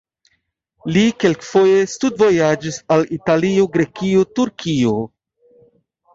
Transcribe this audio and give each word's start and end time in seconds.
Li 0.95 1.03
kelkfoje 1.23 1.83
studvojaĝis 1.91 2.81
al 2.97 3.07
Italio, 3.19 3.67
Grekio, 3.77 4.27
Turkio. 4.41 4.97